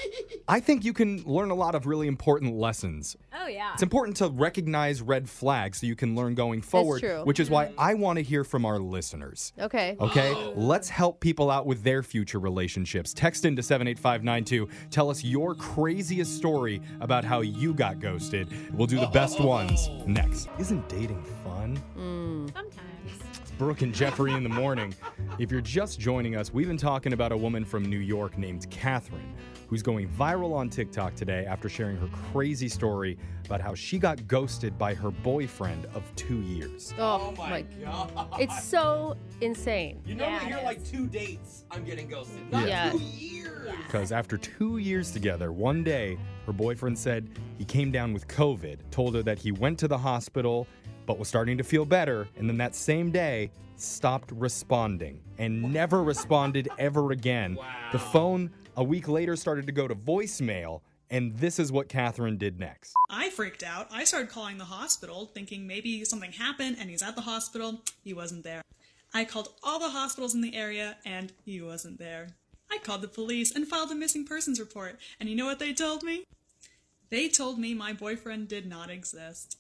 I 0.49 0.61
think 0.61 0.85
you 0.85 0.93
can 0.93 1.23
learn 1.25 1.51
a 1.51 1.55
lot 1.55 1.75
of 1.75 1.87
really 1.87 2.07
important 2.07 2.55
lessons. 2.55 3.17
Oh 3.35 3.47
yeah. 3.47 3.73
It's 3.73 3.83
important 3.83 4.17
to 4.19 4.29
recognize 4.29 5.01
red 5.01 5.29
flags 5.29 5.81
so 5.81 5.87
you 5.87 5.97
can 5.97 6.15
learn 6.15 6.35
going 6.35 6.61
forward, 6.61 7.01
true. 7.01 7.25
which 7.25 7.41
is 7.41 7.49
why 7.49 7.67
mm-hmm. 7.67 7.81
I 7.81 7.95
want 7.95 8.19
to 8.19 8.23
hear 8.23 8.45
from 8.45 8.67
our 8.67 8.79
listeners. 8.79 9.53
Okay. 9.59 9.97
Okay, 9.99 10.33
oh. 10.35 10.53
let's 10.57 10.89
help 10.89 11.21
people 11.21 11.51
out 11.51 11.67
with 11.67 11.83
their 11.85 12.03
future 12.03 12.39
relationships. 12.39 12.82
Text 13.15 13.45
into 13.45 13.63
78592. 13.63 14.69
Tell 14.91 15.11
us 15.11 15.25
your 15.25 15.55
craziest 15.55 16.37
story 16.37 16.81
about 17.01 17.25
how 17.25 17.41
you 17.41 17.75
got 17.75 18.01
ghosted. 18.01 18.49
We'll 18.73 18.87
do 18.87 18.99
the 18.99 19.07
best 19.07 19.41
oh. 19.41 19.47
ones 19.47 19.89
next. 20.07 20.49
Isn't 20.59 20.89
dating 20.89 21.23
fun? 21.45 21.83
Mm. 21.97 22.53
Sometimes. 22.53 22.83
Brooke 23.59 23.83
and 23.83 23.95
Jeffrey 23.95 24.33
in 24.33 24.43
the 24.43 24.49
morning. 24.49 24.95
If 25.39 25.53
you're 25.53 25.61
just 25.61 26.01
joining 26.01 26.37
us, 26.37 26.53
we've 26.53 26.67
been 26.67 26.77
talking 26.77 27.13
about 27.13 27.33
a 27.33 27.37
woman 27.37 27.65
from 27.65 27.85
New 27.85 27.99
York 27.99 28.37
named 28.37 28.69
Catherine, 28.71 29.35
who's 29.73 29.83
going 29.83 30.07
viral 30.07 30.53
on 30.53 30.69
TikTok 30.69 31.15
today 31.15 31.47
after 31.47 31.67
sharing 31.67 31.97
her 31.97 32.07
crazy 32.31 32.69
story 32.69 33.17
about 33.47 33.59
how 33.59 33.75
she 33.75 33.99
got 33.99 34.29
ghosted 34.29 34.77
by 34.77 34.93
her 34.93 35.11
boyfriend 35.11 35.87
of 35.95 36.03
two 36.15 36.43
years. 36.43 36.93
Oh, 36.99 37.33
Oh 37.39 37.49
my 37.49 37.63
god. 37.83 38.29
It's 38.39 38.65
so 38.65 39.17
insane. 39.41 40.03
You 40.05 40.15
normally 40.17 40.37
Yeah, 40.37 40.43
it 40.43 40.49
hear 40.49 40.59
is. 40.59 40.65
like 40.65 40.85
two 40.85 41.07
dates. 41.07 41.65
I'm 41.71 41.85
getting 41.87 42.07
ghosted. 42.07 42.53
Not 42.53 42.69
Yeah. 42.69 42.91
two 42.93 42.99
years. 42.99 43.71
Because 43.87 44.13
after 44.13 44.37
two 44.37 44.77
years 44.77 45.11
together, 45.11 45.53
one 45.53 45.83
day, 45.83 46.19
her 46.45 46.53
boyfriend 46.53 46.99
said 46.99 47.31
he 47.57 47.65
came 47.65 47.91
down 47.91 48.13
with 48.13 48.29
COVID, 48.29 48.77
told 48.91 49.15
her 49.15 49.23
that 49.23 49.39
he 49.39 49.53
went 49.53 49.79
to 49.79 49.89
the 49.89 49.97
hospital, 49.97 50.67
but 51.07 51.19
was 51.19 51.29
starting 51.29 51.57
to 51.57 51.65
feel 51.65 51.87
better, 51.87 52.29
and 52.37 52.47
then 52.47 52.59
that 52.59 52.75
same 52.75 53.11
day, 53.11 53.51
stopped 53.77 54.31
responding 54.33 55.19
and 55.39 55.63
never 55.73 56.03
responded 56.13 56.69
ever 56.79 57.13
again. 57.13 57.57
The 57.91 57.99
phone, 57.99 58.51
a 58.77 58.85
week 58.85 59.09
later, 59.09 59.37
started 59.37 59.67
to 59.67 59.73
go 59.73 59.87
to 59.87 59.95
voicemail, 59.95 60.81
and 61.11 61.37
this 61.37 61.59
is 61.59 61.71
what 61.71 61.89
Catherine 61.89 62.39
did 62.39 62.59
next. 62.59 62.95
I 63.11 63.31
freaked 63.31 63.63
out. 63.63 63.89
I 63.93 64.05
started 64.05 64.31
calling 64.31 64.59
the 64.59 64.65
hospital, 64.65 65.31
thinking 65.35 65.67
maybe 65.67 66.05
something 66.05 66.33
happened 66.33 66.77
and 66.81 66.89
he's 66.89 67.03
at 67.03 67.15
the 67.15 67.23
hospital. 67.23 67.83
He 68.03 68.15
wasn't 68.15 68.45
there. 68.45 68.63
I 69.13 69.27
called 69.27 69.51
all 69.63 69.79
the 69.79 69.91
hospitals 69.91 70.35
in 70.35 70.41
the 70.41 70.57
area 70.57 70.97
and 71.05 71.33
he 71.45 71.61
wasn't 71.61 71.99
there. 71.99 72.29
I 72.71 72.79
called 72.79 73.03
the 73.03 73.09
police 73.09 73.55
and 73.55 73.69
filed 73.69 73.91
a 73.91 73.95
missing 73.95 74.25
persons 74.25 74.59
report. 74.59 74.99
And 75.21 75.29
you 75.29 75.37
know 75.37 75.45
what 75.45 75.59
they 75.59 75.75
told 75.75 76.03
me? 76.03 76.25
They 77.11 77.29
told 77.29 77.59
me 77.59 77.75
my 77.75 77.93
boyfriend 77.93 78.49
did 78.49 78.67
not 78.67 78.89
exist. 78.89 79.59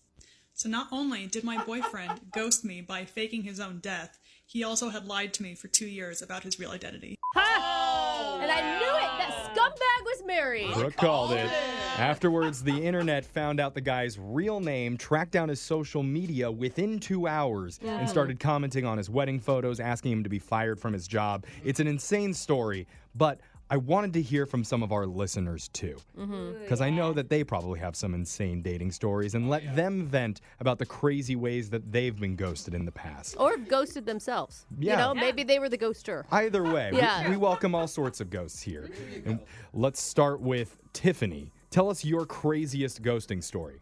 So 0.54 0.70
not 0.70 0.88
only 0.90 1.26
did 1.26 1.44
my 1.44 1.62
boyfriend 1.62 2.32
ghost 2.32 2.64
me 2.64 2.80
by 2.80 3.04
faking 3.04 3.42
his 3.42 3.60
own 3.60 3.80
death, 3.80 4.18
he 4.52 4.64
also 4.64 4.90
had 4.90 5.06
lied 5.06 5.32
to 5.32 5.42
me 5.42 5.54
for 5.54 5.68
two 5.68 5.86
years 5.86 6.20
about 6.20 6.42
his 6.42 6.58
real 6.58 6.72
identity. 6.72 7.16
Oh, 7.34 8.38
And 8.42 8.50
I 8.50 8.78
knew 8.78 8.84
it. 8.84 9.18
That 9.18 9.54
scumbag 9.54 10.04
was 10.04 10.22
married. 10.26 10.74
Brooke 10.74 10.96
called 10.96 11.32
it. 11.32 11.50
Afterwards, 11.96 12.62
the 12.62 12.84
internet 12.84 13.24
found 13.24 13.60
out 13.60 13.72
the 13.72 13.80
guy's 13.80 14.18
real 14.18 14.60
name, 14.60 14.98
tracked 14.98 15.30
down 15.30 15.48
his 15.48 15.60
social 15.60 16.02
media 16.02 16.50
within 16.50 16.98
two 17.00 17.26
hours, 17.26 17.80
and 17.82 18.08
started 18.08 18.38
commenting 18.40 18.84
on 18.84 18.98
his 18.98 19.08
wedding 19.08 19.40
photos, 19.40 19.80
asking 19.80 20.12
him 20.12 20.22
to 20.22 20.28
be 20.28 20.38
fired 20.38 20.78
from 20.78 20.92
his 20.92 21.08
job. 21.08 21.46
It's 21.64 21.80
an 21.80 21.86
insane 21.86 22.34
story, 22.34 22.86
but 23.14 23.40
I 23.72 23.78
wanted 23.78 24.12
to 24.12 24.20
hear 24.20 24.44
from 24.44 24.64
some 24.64 24.82
of 24.82 24.92
our 24.92 25.06
listeners 25.06 25.68
too. 25.68 25.96
Mm-hmm. 26.18 26.60
Because 26.60 26.82
I 26.82 26.90
know 26.90 27.14
that 27.14 27.30
they 27.30 27.42
probably 27.42 27.80
have 27.80 27.96
some 27.96 28.12
insane 28.12 28.60
dating 28.60 28.92
stories, 28.92 29.34
and 29.34 29.48
let 29.48 29.74
them 29.74 30.04
vent 30.04 30.42
about 30.60 30.78
the 30.78 30.84
crazy 30.84 31.36
ways 31.36 31.70
that 31.70 31.90
they've 31.90 32.14
been 32.20 32.36
ghosted 32.36 32.74
in 32.74 32.84
the 32.84 32.92
past. 32.92 33.34
Or 33.40 33.56
ghosted 33.56 34.04
themselves. 34.04 34.66
Yeah. 34.78 34.92
You 34.92 34.98
know, 34.98 35.14
Yeah. 35.14 35.20
maybe 35.22 35.42
they 35.42 35.58
were 35.58 35.70
the 35.70 35.78
ghoster. 35.78 36.24
Either 36.30 36.62
way, 36.62 36.90
we- 36.92 36.98
Yeah. 36.98 37.30
we, 37.30 37.38
welcome 37.38 37.74
all 37.74 37.88
sorts 37.88 38.20
of 38.20 38.28
ghosts 38.28 38.60
here. 38.60 38.90
And 39.24 39.40
let's 39.72 40.02
start 40.02 40.42
with 40.42 40.76
Tiffany. 40.92 41.50
Tell 41.70 41.88
us 41.88 42.04
your 42.04 42.26
craziest 42.26 43.02
ghosting 43.02 43.42
story. 43.42 43.78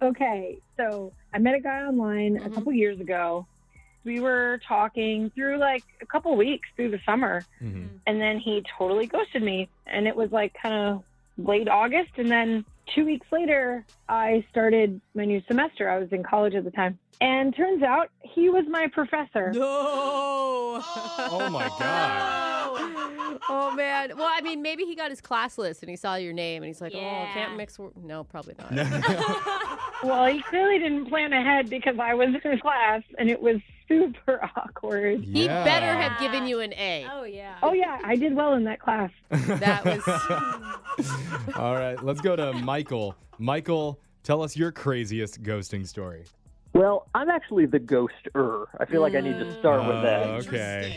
Okay, 0.00 0.60
so 0.78 1.12
I 1.34 1.38
met 1.38 1.54
a 1.54 1.60
guy 1.60 1.82
online 1.82 2.38
a 2.38 2.40
mm-hmm. 2.40 2.54
couple 2.54 2.72
years 2.72 2.98
ago. 3.00 3.46
We 4.04 4.20
were 4.20 4.60
talking 4.66 5.30
through 5.34 5.58
like 5.58 5.84
a 6.00 6.06
couple 6.06 6.34
weeks 6.36 6.68
through 6.76 6.90
the 6.90 7.00
summer, 7.04 7.44
Mhm. 7.62 7.88
and 8.06 8.20
then 8.20 8.38
he 8.38 8.64
totally 8.78 9.06
ghosted 9.06 9.42
me. 9.42 9.68
And 9.86 10.06
it 10.08 10.16
was 10.16 10.30
like 10.32 10.54
kind 10.54 10.74
of 10.74 11.04
late 11.38 11.68
August, 11.68 12.12
and 12.16 12.30
then 12.30 12.64
two 12.94 13.04
weeks 13.04 13.26
later, 13.30 13.84
I 14.08 14.44
started 14.50 15.00
my 15.14 15.24
new 15.24 15.42
semester. 15.46 15.88
I 15.90 15.98
was 15.98 16.10
in 16.12 16.22
college 16.22 16.54
at 16.54 16.64
the 16.64 16.70
time, 16.70 16.98
and 17.20 17.54
turns 17.54 17.82
out 17.82 18.10
he 18.22 18.48
was 18.48 18.64
my 18.68 18.86
professor. 18.88 19.52
No. 19.52 20.80
Oh 20.82 21.48
my 21.50 21.68
God. 21.78 23.40
oh 23.48 23.72
man. 23.76 24.16
Well, 24.16 24.30
I 24.30 24.40
mean, 24.40 24.62
maybe 24.62 24.84
he 24.84 24.94
got 24.94 25.10
his 25.10 25.20
class 25.20 25.58
list 25.58 25.82
and 25.82 25.90
he 25.90 25.96
saw 25.96 26.14
your 26.14 26.32
name 26.32 26.62
and 26.62 26.68
he's 26.68 26.80
like, 26.80 26.92
"Oh, 26.94 26.98
Yeah. 27.00 27.32
can't 27.34 27.56
mix." 27.56 27.78
wor-" 27.78 27.92
No, 27.96 28.24
probably 28.24 28.54
not. 28.58 28.70
Well, 30.02 30.26
he 30.26 30.40
clearly 30.42 30.78
didn't 30.78 31.06
plan 31.06 31.32
ahead 31.32 31.68
because 31.68 31.98
I 31.98 32.14
was 32.14 32.28
in 32.28 32.50
his 32.50 32.60
class, 32.60 33.02
and 33.18 33.28
it 33.28 33.40
was 33.40 33.56
super 33.88 34.40
awkward. 34.56 35.20
He 35.24 35.44
Yeah. 35.44 35.64
better 35.64 35.92
have 35.94 36.18
given 36.20 36.46
you 36.46 36.60
an 36.60 36.72
A. 36.74 37.06
Oh 37.12 37.24
yeah. 37.24 37.56
Oh 37.62 37.72
yeah, 37.72 37.98
I 38.04 38.16
did 38.16 38.34
well 38.34 38.54
in 38.54 38.64
that 38.64 38.80
class. 38.80 39.10
That 39.30 39.84
was. 39.84 41.54
All 41.56 41.74
right, 41.74 42.02
let's 42.02 42.20
go 42.20 42.36
to 42.36 42.52
Michael. 42.52 43.14
Michael, 43.38 43.98
tell 44.22 44.42
us 44.42 44.56
your 44.56 44.72
craziest 44.72 45.42
ghosting 45.42 45.86
story. 45.86 46.24
Well, 46.72 47.08
I'm 47.14 47.28
actually 47.30 47.66
the 47.66 47.80
ghoster. 47.80 48.66
I 48.78 48.84
feel 48.84 49.00
like 49.00 49.14
I 49.14 49.20
need 49.20 49.38
to 49.38 49.58
start 49.58 49.80
with 49.86 50.02
that. 50.02 50.22
Uh, 50.22 50.32
okay. 50.34 50.36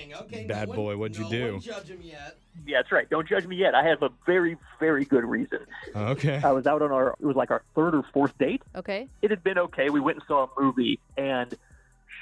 Interesting. 0.10 0.14
Okay. 0.16 0.46
Bad 0.48 0.68
no 0.68 0.70
one- 0.70 0.76
boy, 0.78 0.98
what'd 0.98 1.18
you 1.18 1.24
no 1.24 1.30
do? 1.30 1.52
one 1.54 1.62
judge 1.62 1.88
him 1.90 2.00
yet. 2.02 2.38
Yeah, 2.66 2.78
that's 2.80 2.92
right. 2.92 3.10
Don't 3.10 3.28
judge 3.28 3.48
me 3.48 3.56
yet. 3.56 3.74
I 3.74 3.84
have 3.88 4.04
a 4.04 4.10
very, 4.28 4.56
very 4.80 5.06
good 5.06 5.26
reason. 5.26 5.60
Okay. 5.96 6.40
I 6.44 6.52
was 6.52 6.68
out 6.68 6.84
on 6.84 6.92
our, 6.92 7.16
it 7.20 7.26
was 7.26 7.36
like 7.36 7.50
our 7.50 7.64
third 7.76 7.96
or 7.96 8.04
fourth 8.14 8.38
date. 8.38 8.62
Okay. 8.76 9.08
It 9.24 9.32
had 9.32 9.44
been 9.44 9.58
okay. 9.58 9.90
We 9.90 10.00
went 10.00 10.18
and 10.18 10.26
saw 10.28 10.46
a 10.46 10.62
movie, 10.62 11.00
and 11.18 11.54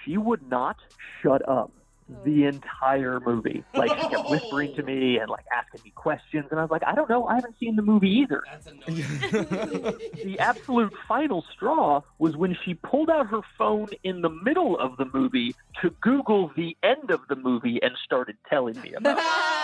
she 0.05 0.17
would 0.17 0.49
not 0.49 0.77
shut 1.21 1.47
up 1.47 1.71
the 2.23 2.45
entire 2.45 3.19
movie. 3.19 3.63
Like, 3.73 3.89
she 3.99 4.07
kept 4.09 4.29
whispering 4.29 4.75
to 4.75 4.83
me 4.83 5.17
and, 5.17 5.29
like, 5.29 5.45
asking 5.55 5.81
me 5.83 5.91
questions. 5.91 6.45
And 6.51 6.59
I 6.59 6.63
was 6.63 6.71
like, 6.71 6.83
I 6.85 6.95
don't 6.95 7.09
know. 7.09 7.25
I 7.25 7.35
haven't 7.35 7.55
seen 7.59 7.75
the 7.75 7.81
movie 7.81 8.09
either. 8.09 8.43
The 10.23 10.37
absolute 10.39 10.93
final 11.07 11.43
straw 11.53 12.01
was 12.19 12.37
when 12.37 12.55
she 12.63 12.75
pulled 12.75 13.09
out 13.09 13.27
her 13.27 13.41
phone 13.57 13.87
in 14.03 14.21
the 14.21 14.29
middle 14.29 14.79
of 14.79 14.97
the 14.97 15.05
movie 15.13 15.55
to 15.81 15.89
Google 16.01 16.51
the 16.55 16.77
end 16.83 17.09
of 17.09 17.21
the 17.27 17.35
movie 17.35 17.81
and 17.81 17.93
started 18.03 18.37
telling 18.49 18.79
me 18.81 18.93
about 18.93 19.17
it. 19.17 19.23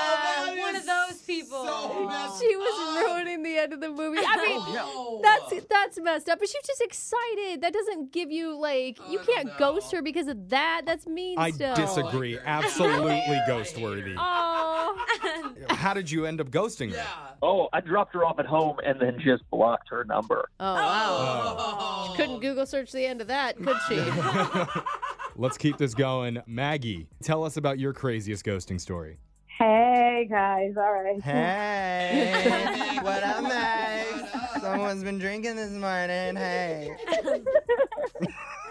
That 0.58 0.62
One 0.64 0.76
of 0.76 0.86
those 0.86 1.22
people. 1.22 1.64
So 1.66 2.40
She 2.40 2.56
was 2.56 2.98
up. 3.00 3.08
ruining 3.08 3.44
the 3.44 3.58
end 3.58 3.74
of 3.74 3.80
the 3.82 3.90
movie. 3.90 4.20
I 4.26 4.38
mean, 4.38 4.60
Oh. 4.60 5.20
that's 5.24 5.66
that's 5.70 6.00
messed 6.00 6.30
up. 6.30 6.40
But 6.40 6.50
she 6.50 6.58
was 6.58 6.68
just 6.68 6.82
excited. 6.82 7.62
That 7.62 7.74
doesn't 7.74 8.12
give 8.12 8.32
you 8.32 8.58
like 8.58 8.98
you 9.10 9.20
can't 9.20 9.48
don't 9.50 9.58
ghost 9.60 9.92
her 9.92 10.02
because 10.02 10.28
of 10.28 10.50
that. 10.50 10.82
That's 10.86 11.06
mean 11.08 11.38
I 11.38 11.52
still. 11.52 11.76
disagree. 11.76 12.38
Absolutely 12.44 13.40
ghost 13.48 13.78
worthy. 13.78 14.16
Oh, 14.18 15.06
How 15.70 15.94
did 15.94 16.10
you 16.12 16.26
end 16.26 16.42
up 16.42 16.50
ghosting 16.50 16.90
her? 16.92 16.98
Yeah. 16.98 17.06
Oh, 17.42 17.70
I 17.74 17.82
dropped 17.82 18.14
her 18.16 18.26
off 18.26 18.40
at 18.40 18.46
home 18.46 18.78
and 18.86 19.00
then 19.00 19.20
just 19.20 19.48
blocked 19.52 19.90
her 19.90 20.04
number. 20.06 20.50
oh 20.60 20.74
wow. 20.76 21.56
Oh. 21.60 22.14
Couldn't 22.18 22.40
Google 22.40 22.66
search 22.66 22.92
the 22.92 23.06
end 23.06 23.22
of 23.22 23.28
that, 23.28 23.58
could 23.58 23.78
she? 23.88 24.00
Let's 25.36 25.58
keep 25.58 25.78
this 25.78 25.94
going. 25.94 26.42
Maggie, 26.48 27.08
tell 27.22 27.44
us 27.44 27.58
about 27.58 27.78
your 27.78 27.94
craziest 27.94 28.44
ghosting 28.44 28.82
story. 28.82 29.20
Hey 29.58 30.28
guys, 30.30 30.74
all 30.78 30.92
right. 30.94 31.20
Hey, 31.22 32.98
what 33.02 33.24
up, 33.24 33.42
What 33.42 33.50
Max? 33.50 34.62
Someone's 34.62 35.04
been 35.04 35.18
drinking 35.18 35.56
this 35.56 35.72
morning. 35.72 36.36
Hey. 36.36 36.96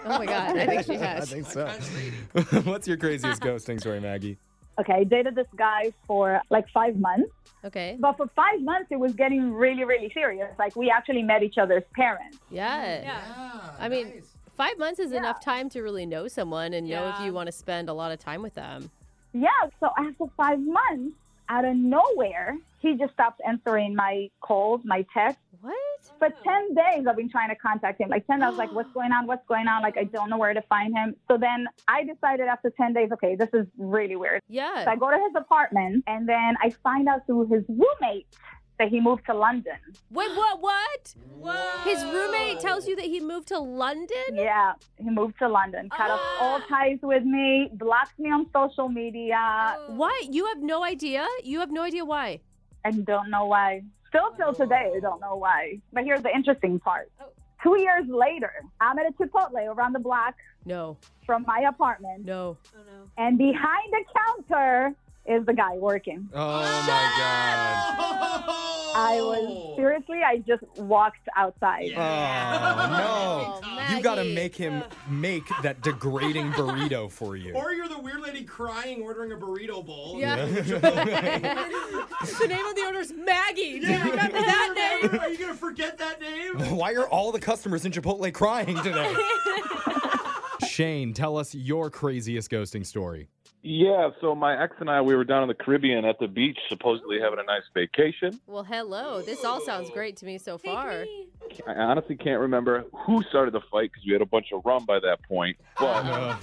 Oh 0.04 0.18
my 0.18 0.26
god, 0.26 0.56
I 0.56 0.66
think 0.66 0.84
she 0.86 0.94
I 1.02 1.06
has. 1.06 1.30
think 1.32 1.46
I'm 1.46 1.52
so. 1.52 1.66
kind 1.66 1.78
of 1.78 2.54
shady. 2.54 2.70
What's 2.70 2.86
your 2.86 2.96
craziest 2.98 3.42
ghosting 3.42 3.80
story, 3.80 3.98
Maggie? 4.00 4.38
Okay, 4.78 4.92
I 4.92 5.04
dated 5.04 5.34
this 5.34 5.48
guy 5.56 5.92
for 6.06 6.40
like 6.50 6.68
five 6.68 6.96
months, 6.96 7.32
Okay. 7.64 7.96
but 7.98 8.16
for 8.16 8.28
five 8.36 8.60
months 8.60 8.88
it 8.92 9.00
was 9.00 9.12
getting 9.14 9.52
really, 9.52 9.82
really 9.82 10.10
serious. 10.14 10.50
Like 10.58 10.76
we 10.76 10.88
actually 10.90 11.22
met 11.24 11.42
each 11.42 11.58
other's 11.58 11.82
parents. 11.96 12.38
Yeah. 12.50 13.00
Yeah. 13.02 13.60
I 13.80 13.88
mean, 13.88 14.10
nice. 14.10 14.34
Five 14.56 14.78
months 14.78 15.00
is 15.00 15.10
Yeah. 15.12 15.18
enough 15.18 15.40
time 15.42 15.68
to 15.70 15.82
really 15.82 16.06
know 16.06 16.28
someone 16.28 16.72
and 16.74 16.88
know 16.88 17.08
if 17.08 17.16
Yeah. 17.18 17.26
you 17.26 17.32
want 17.32 17.46
to 17.48 17.52
spend 17.52 17.88
a 17.88 17.92
lot 17.92 18.12
of 18.12 18.18
time 18.20 18.40
with 18.42 18.54
them. 18.54 18.90
Yeah, 19.40 19.70
so 19.80 19.90
after 19.98 20.24
five 20.36 20.60
months, 20.60 21.16
out 21.48 21.64
of 21.64 21.76
nowhere, 21.76 22.56
he 22.80 22.94
just 22.94 23.12
stopped 23.12 23.40
answering 23.46 23.94
my 23.94 24.30
calls, 24.40 24.80
my 24.84 25.04
texts. 25.14 25.40
What? 25.60 25.74
For 26.18 26.28
10 26.28 26.74
days, 26.74 27.06
I've 27.06 27.16
been 27.16 27.28
trying 27.28 27.48
to 27.50 27.56
contact 27.56 28.00
him. 28.00 28.08
Like 28.08 28.26
10, 28.26 28.42
I 28.42 28.48
was 28.48 28.58
like, 28.58 28.72
what's 28.72 28.90
going 28.94 29.12
on? 29.12 29.26
What's 29.26 29.46
going 29.46 29.68
on? 29.68 29.82
Like, 29.82 29.96
I 29.96 30.04
don't 30.04 30.30
know 30.30 30.38
where 30.38 30.54
to 30.54 30.62
find 30.62 30.96
him. 30.96 31.14
So 31.28 31.36
then 31.36 31.66
I 31.88 32.04
decided 32.04 32.46
after 32.46 32.70
10 32.70 32.94
days, 32.94 33.10
okay, 33.12 33.36
this 33.36 33.50
is 33.52 33.66
really 33.76 34.16
weird. 34.16 34.42
Yeah. 34.48 34.84
So. 34.84 34.90
I 34.90 34.96
go 34.96 35.10
to 35.10 35.16
his 35.16 35.34
apartment 35.36 36.04
and 36.06 36.28
then 36.28 36.56
I 36.62 36.70
find 36.82 37.08
out 37.08 37.26
through 37.26 37.48
his 37.48 37.64
roommate 37.68 38.26
that 38.78 38.88
he 38.88 39.00
moved 39.00 39.24
to 39.26 39.34
London. 39.34 39.76
Wait, 40.10 40.28
what? 40.36 40.60
What? 40.60 41.14
Whoa. 41.38 41.84
His 41.84 42.02
roommate 42.04 42.60
tells 42.60 42.86
you 42.86 42.96
that 42.96 43.04
he 43.06 43.20
moved 43.20 43.48
to 43.48 43.58
London? 43.58 44.26
Yeah, 44.34 44.74
he 44.98 45.10
moved 45.10 45.38
to 45.38 45.48
London, 45.48 45.88
cut 45.90 46.10
off 46.10 46.20
ah. 46.22 46.38
all 46.40 46.60
ties 46.68 46.98
with 47.02 47.24
me, 47.24 47.70
blocked 47.72 48.18
me 48.18 48.30
on 48.30 48.46
social 48.52 48.88
media, 48.88 49.38
oh. 49.78 49.94
Why? 49.94 50.22
You 50.30 50.46
have 50.46 50.62
no 50.62 50.84
idea? 50.84 51.26
You 51.42 51.60
have 51.60 51.70
no 51.70 51.82
idea 51.82 52.04
why? 52.04 52.40
and 52.84 53.04
don't 53.04 53.30
know 53.30 53.46
why. 53.46 53.82
Still 54.08 54.30
till 54.36 54.54
today, 54.54 54.92
I 54.96 55.00
don't 55.00 55.20
know 55.20 55.34
why. 55.34 55.80
But 55.92 56.04
here's 56.04 56.22
the 56.22 56.32
interesting 56.32 56.78
part. 56.78 57.10
Oh. 57.20 57.24
Two 57.62 57.80
years 57.80 58.04
later, 58.08 58.52
I'm 58.80 58.96
at 58.98 59.06
a 59.06 59.12
Chipotle 59.12 59.66
around 59.74 59.92
the 59.94 59.98
block 59.98 60.34
No. 60.64 60.96
from 61.24 61.44
my 61.46 61.60
apartment, 61.68 62.24
No. 62.24 62.56
Oh 62.76 62.80
no. 62.86 63.10
and 63.18 63.36
behind 63.38 63.92
the 63.92 64.04
counter 64.20 64.94
is 65.28 65.44
the 65.46 65.52
guy 65.52 65.76
working. 65.76 66.28
Oh 66.34 66.60
my 66.60 67.14
god. 67.18 68.44
Oh. 68.48 68.92
I 68.98 69.16
was 69.20 69.76
seriously, 69.76 70.20
I 70.24 70.38
just 70.38 70.62
walked 70.78 71.28
outside. 71.36 71.90
Oh 71.92 71.98
no. 71.98 73.60
Oh, 73.62 73.94
You 73.94 74.02
gotta 74.02 74.24
make 74.24 74.56
him 74.56 74.82
make 75.08 75.44
that 75.62 75.82
degrading 75.82 76.52
burrito 76.52 77.10
for 77.10 77.36
you. 77.36 77.52
Or 77.54 77.72
you're 77.72 77.88
the 77.88 77.98
weird 77.98 78.20
lady 78.20 78.44
crying 78.44 79.02
ordering 79.02 79.32
a 79.32 79.36
burrito 79.36 79.84
bowl. 79.84 80.16
Yeah. 80.18 80.36
the 80.46 82.46
name 82.48 82.66
of 82.66 82.74
the 82.74 82.82
owner's 82.86 83.12
Maggie. 83.12 83.80
Do 83.80 83.92
you 83.92 83.98
remember 83.98 84.38
that 84.38 84.98
name? 85.02 85.20
Are 85.20 85.28
you 85.28 85.38
gonna 85.38 85.54
forget 85.54 85.98
that 85.98 86.20
name? 86.20 86.76
Why 86.76 86.94
are 86.94 87.08
all 87.08 87.32
the 87.32 87.40
customers 87.40 87.84
in 87.84 87.92
Chipotle 87.92 88.32
crying 88.32 88.76
today? 88.82 89.14
Shane, 90.66 91.12
tell 91.12 91.36
us 91.36 91.54
your 91.54 91.90
craziest 91.90 92.50
ghosting 92.50 92.84
story. 92.84 93.28
Yeah, 93.68 94.10
so 94.20 94.36
my 94.36 94.62
ex 94.62 94.76
and 94.78 94.88
I, 94.88 95.00
we 95.00 95.16
were 95.16 95.24
down 95.24 95.42
in 95.42 95.48
the 95.48 95.54
Caribbean 95.54 96.04
at 96.04 96.20
the 96.20 96.28
beach, 96.28 96.56
supposedly 96.68 97.18
having 97.20 97.40
a 97.40 97.42
nice 97.42 97.64
vacation. 97.74 98.38
Well, 98.46 98.62
hello. 98.62 99.22
This 99.22 99.44
all 99.44 99.60
sounds 99.60 99.90
great 99.90 100.16
to 100.18 100.24
me 100.24 100.38
so 100.38 100.56
far. 100.56 101.04
I 101.66 101.72
honestly 101.72 102.14
can't 102.16 102.40
remember 102.40 102.84
who 102.92 103.24
started 103.24 103.52
the 103.54 103.60
fight 103.72 103.90
because 103.92 104.06
we 104.06 104.12
had 104.12 104.22
a 104.22 104.26
bunch 104.26 104.52
of 104.52 104.64
rum 104.64 104.84
by 104.86 105.00
that 105.00 105.20
point. 105.24 105.56
But 105.80 106.06
Uh, 106.06 106.36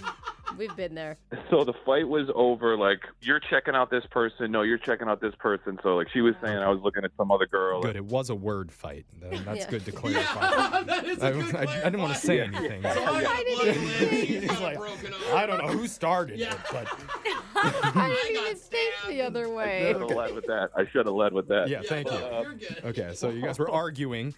We've 0.57 0.75
been 0.75 0.93
there. 0.95 1.17
so 1.49 1.63
the 1.63 1.73
fight 1.85 2.07
was 2.07 2.29
over. 2.35 2.77
Like 2.77 2.99
you're 3.21 3.39
checking 3.39 3.75
out 3.75 3.89
this 3.89 4.05
person, 4.11 4.51
no, 4.51 4.61
you're 4.61 4.77
checking 4.77 5.07
out 5.07 5.19
this 5.21 5.33
person. 5.39 5.79
So 5.83 5.95
like 5.95 6.07
she 6.13 6.21
was 6.21 6.35
saying, 6.43 6.57
I 6.57 6.69
was 6.69 6.79
looking 6.81 7.03
at 7.03 7.11
some 7.17 7.31
other 7.31 7.45
girl. 7.47 7.81
good. 7.81 7.95
It 7.95 8.05
was 8.05 8.29
a 8.29 8.35
word 8.35 8.71
fight. 8.71 9.05
Th- 9.21 9.41
That's 9.45 9.59
Yeah. 9.59 9.69
good 9.69 9.85
to 9.85 9.91
clarify. 9.91 10.41
Yeah, 10.41 10.83
that 10.85 11.05
is 11.05 11.21
a 11.21 11.25
I, 11.27 11.31
good 11.31 11.55
I- 11.55 11.61
I 11.61 11.83
didn't 11.85 12.01
want 12.01 12.13
to 12.13 12.19
say 12.19 12.39
anything. 12.41 12.81
So 12.83 12.89
I 12.89 12.95
got 12.95 13.23
Why 13.23 13.43
did 13.43 13.55
bloody 13.57 13.71
he- 13.73 13.85
lips, 13.85 14.27
she's 14.27 14.41
He's 14.51 14.59
like. 14.61 14.77
I 15.33 15.45
don't 15.45 15.57
know 15.65 15.67
who 15.71 15.87
started 15.87 16.39
Yeah. 16.39 16.53
it, 16.53 16.59
but 16.71 16.87
I 17.55 18.15
didn't 18.25 18.43
even 18.43 18.55
think 18.57 18.93
the 19.07 19.21
other 19.21 19.45
I 19.47 19.49
way. 19.49 19.91
should 19.91 20.01
have 20.01 20.09
led 20.17 20.35
with 20.35 20.45
that. 20.47 20.69
I 20.75 20.85
should 20.91 21.05
have 21.05 21.15
led 21.15 21.33
with 21.33 21.47
that. 21.49 21.69
yeah, 21.69 21.81
thank 21.87 22.11
you. 22.11 22.17
no, 22.19 22.41
You're 22.41 22.53
good. 22.55 22.81
Okay, 22.85 23.11
so 23.15 23.29
you 23.29 23.41
guys 23.41 23.57
were 23.59 23.69
arguing. 23.71 24.33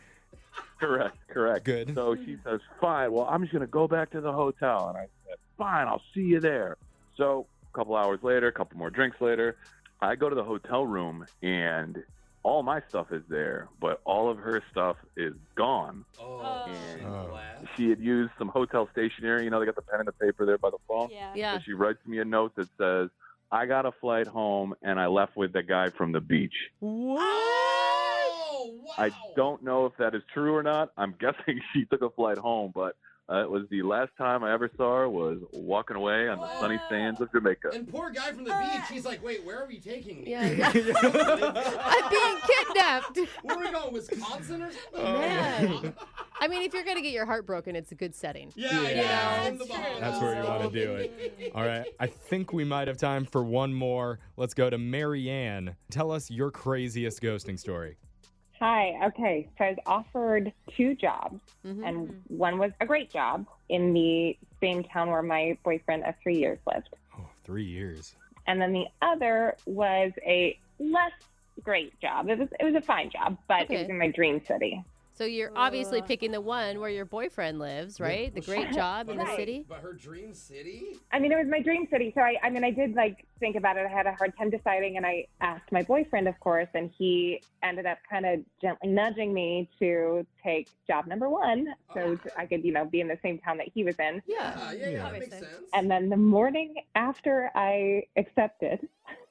Correct, 0.80 1.18
correct. 1.30 1.66
Good. 1.66 1.96
So 1.96 2.16
she 2.16 2.38
says, 2.44 2.60
"Fine. 2.82 3.12
Well, 3.14 3.26
I'm 3.30 3.42
just 3.42 3.54
gonna 3.54 3.66
go 3.68 3.88
back 3.88 4.10
to 4.12 4.20
the 4.22 4.32
hotel." 4.32 4.90
And 4.90 4.98
I 4.98 5.02
said, 5.02 5.10
"Fine. 5.58 5.88
I'll 5.88 6.02
see 6.14 6.22
you 6.22 6.40
there." 6.40 6.78
So 7.18 7.48
a 7.74 7.78
couple 7.78 7.96
hours 7.96 8.20
later, 8.24 8.48
a 8.48 8.52
couple 8.52 8.78
more 8.78 8.90
drinks 8.90 9.20
later, 9.22 9.58
I 10.02 10.16
go 10.16 10.30
to 10.30 10.36
the 10.36 10.44
hotel 10.44 10.86
room 10.86 11.26
and 11.42 12.04
all 12.44 12.62
my 12.62 12.82
stuff 12.90 13.12
is 13.12 13.24
there, 13.28 13.70
but 13.80 14.02
all 14.06 14.30
of 14.30 14.38
her 14.38 14.62
stuff 14.70 14.98
is 15.18 15.34
gone. 15.56 16.06
Oh, 16.20 16.24
oh. 16.24 16.70
And 16.70 17.06
Oh. 17.06 17.40
she 17.76 17.90
had 17.90 18.00
used 18.00 18.32
some 18.38 18.50
hotel 18.50 18.88
stationery. 18.92 19.46
You 19.46 19.50
know, 19.50 19.60
they 19.60 19.66
got 19.66 19.76
the 19.76 19.82
pen 19.82 20.00
and 20.02 20.08
the 20.08 20.12
paper 20.12 20.46
there 20.46 20.58
by 20.60 20.70
the 20.70 20.78
phone. 20.88 21.10
Yeah. 21.12 21.32
Yeah. 21.34 21.54
So 21.54 21.64
she 21.66 21.74
writes 21.74 22.06
me 22.06 22.20
a 22.20 22.26
note 22.26 22.56
that 22.56 22.68
says, 22.78 23.10
"I 23.52 23.66
got 23.66 23.86
a 23.88 23.92
flight 23.94 24.28
home 24.28 24.76
and 24.84 25.00
I 25.00 25.08
left 25.08 25.36
with 25.36 25.54
the 25.54 25.64
guy 25.64 25.90
from 25.90 26.12
the 26.12 26.22
beach." 26.22 26.54
Oh, 26.84 27.16
wow. 28.86 28.94
I 28.98 29.12
don't 29.36 29.64
know 29.64 29.86
if 29.88 29.94
that 29.98 30.14
is 30.16 30.22
true 30.34 30.56
or 30.56 30.64
not. 30.64 30.92
I'm 30.98 31.14
guessing 31.20 31.62
she 31.74 31.86
took 31.86 32.02
a 32.02 32.10
flight 32.10 32.38
home, 32.38 32.72
but 32.76 32.96
uh, 33.28 33.42
it 33.44 33.50
was 33.50 33.64
the 33.72 33.82
last 33.82 34.12
time 34.18 34.44
I 34.44 34.54
ever 34.54 34.70
saw 34.78 34.98
her 34.98 35.10
was 35.10 35.40
walking 35.54 35.96
away 35.98 36.28
on 36.28 36.38
the 36.40 36.60
sunny 36.60 36.80
sands 36.90 37.20
of 37.22 37.32
Jamaica. 37.32 37.70
And 37.74 37.88
poor 37.92 38.12
guy 38.12 38.32
from 38.32 38.44
the 38.44 38.52
beach, 38.52 38.84
he's 38.92 39.06
like, 39.06 39.24
wait, 39.24 39.44
where 39.44 39.62
are 39.64 39.68
we 39.68 39.80
taking 39.80 40.22
me? 40.24 40.26
Yeah. 40.36 40.42
I'm 40.44 42.10
being 42.10 42.38
kidnapped. 42.48 43.20
Where 43.44 43.58
are 43.58 43.60
we 43.60 43.72
going, 43.72 43.94
Wisconsin 43.94 44.62
or 44.62 44.72
something? 44.72 45.04
Man. 45.04 45.94
I 46.40 46.48
mean, 46.48 46.62
if 46.64 46.74
you're 46.74 46.84
going 46.84 46.98
to 46.98 47.02
get 47.02 47.14
your 47.14 47.26
heart 47.26 47.46
broken, 47.46 47.76
it's 47.76 47.92
a 47.92 47.96
good 47.96 48.14
setting. 48.14 48.52
Yeah, 48.56 48.82
Yeah. 48.82 48.90
yeah. 48.90 49.50
That's 49.50 49.68
That's 50.00 50.22
where 50.22 50.36
you 50.36 50.48
want 50.48 50.72
to 50.72 50.86
do 50.86 50.96
it. 50.96 51.52
All 51.56 51.64
right, 51.66 51.86
I 52.00 52.08
think 52.08 52.54
we 52.54 52.64
might 52.64 52.88
have 52.88 52.98
time 52.98 53.26
for 53.26 53.44
one 53.44 53.74
more. 53.74 54.20
Let's 54.38 54.54
go 54.54 54.70
to 54.70 54.78
Marianne. 54.78 55.76
Tell 55.90 56.12
us 56.12 56.30
your 56.30 56.52
craziest 56.52 57.22
ghosting 57.22 57.58
story. 57.58 57.98
Hi. 58.60 59.08
Okay. 59.08 59.50
So 59.58 59.66
I 59.66 59.70
was 59.72 59.78
offered 59.86 60.54
two 60.76 60.96
jobs, 60.96 61.40
Mhm. 61.66 61.86
and 61.86 62.24
one 62.28 62.58
was 62.58 62.72
a 62.80 62.86
great 62.86 63.10
job 63.12 63.46
in 63.70 63.94
the 63.94 64.38
same 64.62 64.84
town 64.84 65.10
where 65.10 65.22
my 65.22 65.58
boyfriend 65.64 66.04
of 66.06 66.16
three 66.24 66.38
years 66.38 66.60
lived. 66.66 66.90
Oh, 67.18 67.30
three 67.44 67.66
years. 67.66 68.16
And 68.48 68.62
then 68.62 68.72
the 68.74 68.86
other 69.02 69.56
was 69.66 70.14
a 70.26 70.58
less 70.80 71.12
great 71.64 72.00
job. 72.00 72.30
It 72.30 72.38
was 72.40 72.50
it 72.60 72.64
was 72.64 72.76
a 72.76 72.82
fine 72.82 73.10
job, 73.10 73.38
but 73.48 73.64
it 73.64 73.70
was 73.70 73.80
Okay. 73.82 73.90
in 73.90 73.98
my 73.98 74.08
dream 74.10 74.40
city. 74.46 74.84
So 75.16 75.24
you're 75.24 75.52
obviously 75.56 76.02
picking 76.02 76.32
the 76.32 76.42
one 76.42 76.82
where 76.82 76.90
your 76.90 77.06
boyfriend 77.06 77.58
lives, 77.58 78.02
right? 78.02 78.34
The 78.36 78.42
great 78.42 78.74
job 78.74 79.08
in 79.08 79.18
the 79.18 79.24
Right. 79.24 79.36
city. 79.38 79.66
But 79.68 79.80
her 79.80 79.94
dream 79.94 80.34
city? 80.34 81.00
I 81.14 81.20
mean, 81.20 81.32
it 81.32 81.38
was 81.38 81.48
my 81.50 81.62
dream 81.62 81.88
city. 81.90 82.12
So 82.14 82.22
I, 82.22 82.36
I 82.44 82.50
mean, 82.50 82.66
I 82.66 82.72
did 82.72 82.96
like 82.96 83.26
think 83.40 83.56
about 83.56 83.78
it. 83.78 83.86
I 83.86 83.90
had 83.90 84.08
a 84.08 84.14
hard 84.14 84.34
time 84.38 84.50
deciding, 84.50 84.98
and 84.98 85.06
I 85.06 85.26
asked 85.40 85.72
my 85.72 85.84
boyfriend, 85.84 86.28
of 86.28 86.38
course, 86.42 86.68
and 86.74 86.92
he 86.98 87.42
ended 87.64 87.86
up 87.86 87.98
kind 88.10 88.26
of 88.26 88.42
gently 88.62 88.90
nudging 88.90 89.34
me 89.34 89.70
to 89.80 90.28
take 90.44 90.68
job 90.86 91.08
number 91.08 91.30
one, 91.30 91.68
so 91.94 92.16
t- 92.16 92.30
I 92.38 92.46
could, 92.46 92.66
you 92.66 92.74
know, 92.74 92.84
be 92.84 93.00
in 93.00 93.08
the 93.08 93.18
same 93.24 93.40
town 93.40 93.58
that 93.58 93.68
he 93.74 93.86
was 93.86 93.96
in. 93.98 94.22
Yeah. 94.28 94.54
Ah, 94.58 94.72
yeah, 94.74 94.90
yeah, 94.90 95.04
that 95.04 95.14
makes 95.14 95.30
sense. 95.30 95.46
And 95.74 95.90
then 95.90 96.10
the 96.10 96.18
morning 96.18 96.76
after 96.96 97.52
I 97.56 98.04
accepted, 98.18 98.88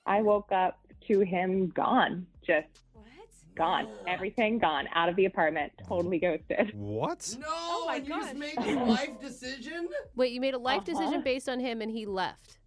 I 0.06 0.22
woke 0.22 0.50
up 0.50 0.78
to 1.08 1.20
him 1.20 1.68
gone, 1.68 2.26
just 2.46 2.66
gone, 3.54 3.88
everything 4.06 4.58
gone, 4.58 4.86
out 4.94 5.08
of 5.08 5.16
the 5.16 5.24
apartment, 5.26 5.72
totally 5.88 6.18
ghosted. 6.18 6.72
What? 6.74 7.36
No, 7.40 7.46
Oh 7.48 7.90
and 7.92 8.06
you 8.06 8.14
just 8.14 8.34
made 8.34 8.56
a 8.58 8.84
life 8.84 9.20
decision? 9.20 9.88
Wait, 10.16 10.32
you 10.32 10.40
made 10.40 10.54
a 10.54 10.58
life 10.58 10.82
Uh-huh. 10.82 10.92
decision 10.98 11.22
based 11.22 11.48
on 11.48 11.60
him 11.60 11.80
and 11.82 11.90
he 11.90 12.06
left. 12.06 12.58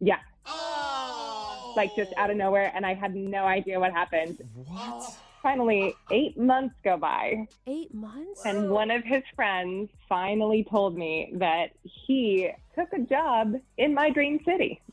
Yeah, 0.00 0.18
Oh. 0.46 1.72
like 1.76 1.94
just 1.96 2.12
out 2.16 2.30
of 2.30 2.36
nowhere, 2.36 2.70
and 2.74 2.84
I 2.86 2.94
had 2.94 3.14
no 3.14 3.44
idea 3.44 3.80
what 3.80 3.92
happened. 3.92 4.38
What? 4.66 5.04
Finally, 5.42 5.94
eight 6.10 6.36
months 6.36 6.74
go 6.82 6.96
by, 6.96 7.46
Eight 7.66 7.94
months? 7.94 8.44
and 8.44 8.68
one 8.70 8.90
of 8.90 9.04
his 9.04 9.22
friends 9.36 9.88
finally 10.08 10.64
told 10.68 10.96
me 10.96 11.30
that 11.34 11.70
he 11.82 12.50
took 12.74 12.92
a 12.92 12.98
job 13.00 13.54
in 13.78 13.94
my 13.94 14.10
dream 14.10 14.40
city. 14.44 14.80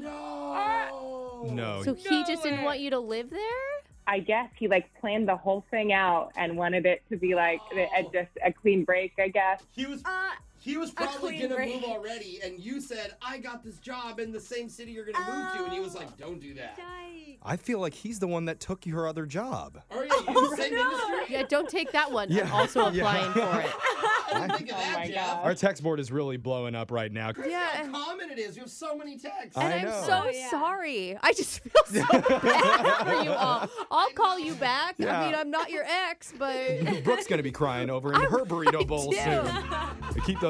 No. 0.00 1.46
No. 1.52 1.82
so 1.82 1.94
he 1.94 2.22
just 2.24 2.42
didn't 2.42 2.62
want 2.64 2.80
you 2.80 2.90
to 2.90 2.98
live 2.98 3.30
there? 3.30 3.69
I 4.10 4.18
guess 4.18 4.50
he 4.58 4.66
like 4.66 4.92
planned 5.00 5.28
the 5.28 5.36
whole 5.36 5.64
thing 5.70 5.92
out 5.92 6.32
and 6.36 6.56
wanted 6.56 6.84
it 6.84 7.02
to 7.10 7.16
be 7.16 7.36
like 7.36 7.62
a, 7.72 7.88
a- 7.96 8.02
just 8.12 8.30
a 8.44 8.52
clean 8.52 8.82
break, 8.84 9.12
I 9.20 9.28
guess. 9.28 9.62
He 9.76 9.86
was 9.86 10.02
Uh, 10.04 10.30
he 10.60 10.76
was 10.76 10.90
probably 10.90 11.38
gonna 11.38 11.54
break. 11.56 11.74
move 11.74 11.84
already, 11.84 12.40
and 12.44 12.60
you 12.60 12.80
said, 12.80 13.14
"I 13.22 13.38
got 13.38 13.64
this 13.64 13.78
job 13.78 14.20
in 14.20 14.30
the 14.30 14.40
same 14.40 14.68
city 14.68 14.92
you're 14.92 15.04
gonna 15.10 15.18
move 15.32 15.52
to," 15.56 15.64
and 15.64 15.72
he 15.72 15.80
was 15.80 15.94
like, 15.94 16.08
oh, 16.08 16.14
"Don't 16.18 16.40
do 16.40 16.54
that." 16.54 16.78
yikes. 16.78 17.38
I 17.42 17.56
feel 17.56 17.78
like 17.80 17.94
he's 17.94 18.18
the 18.18 18.26
one 18.26 18.44
that 18.44 18.60
took 18.60 18.84
your 18.84 19.06
other 19.08 19.24
job. 19.24 19.80
Oh 19.90 20.02
yeah, 20.02 20.32
you 20.32 20.38
in 20.44 20.50
the 20.50 20.56
same 20.62 20.74
industry. 20.74 21.16
Yeah, 21.30 21.42
don't 21.48 21.68
take 21.68 21.90
that 21.92 22.12
one. 22.12 22.28
Yeah. 22.30 22.44
I'm 22.44 22.52
also 22.52 22.90
Yeah. 22.90 23.02
applying 23.02 23.32
for 23.32 23.60
it. 23.60 23.74
I 24.32 24.46
think 24.56 24.70
of 24.70 24.76
Oh 24.76 24.80
that, 24.80 24.94
my 24.94 25.06
Jeff. 25.08 25.26
God. 25.26 25.44
Our 25.44 25.54
text 25.54 25.82
board 25.82 25.98
is 25.98 26.12
really 26.12 26.36
blowing 26.36 26.74
up 26.76 26.90
right 26.92 27.10
now. 27.10 27.32
Yeah. 27.44 27.86
How 27.90 28.04
common 28.04 28.30
it 28.30 28.38
is. 28.38 28.54
We 28.54 28.60
have 28.60 28.70
so 28.70 28.94
many 28.96 29.18
texts. 29.18 29.56
And 29.56 29.88
I'm 29.88 30.04
so 30.04 30.22
Oh, 30.26 30.30
yeah. 30.30 30.50
sorry. 30.50 31.18
I 31.22 31.32
just 31.32 31.60
feel 31.60 32.04
so 32.04 32.20
bad 32.20 33.06
for 33.06 33.24
you 33.24 33.30
all. 33.32 33.68
I'll 33.90 34.10
call 34.10 34.38
you 34.38 34.54
back. 34.54 34.94
Yeah. 34.98 35.20
I 35.20 35.26
mean, 35.26 35.34
I'm 35.34 35.50
not 35.50 35.70
your 35.70 35.84
ex, 35.84 36.32
but 36.38 37.02
Brooke's 37.02 37.26
going 37.26 37.38
to 37.38 37.42
be 37.42 37.50
crying 37.50 37.90
over 37.90 38.12
in 38.14 38.20
her 38.20 38.44
burrito 38.44 38.86
bowl 38.86 39.10
do. 39.10 39.16
soon. 39.16 40.22
Keep 40.26 40.40
those 40.40 40.49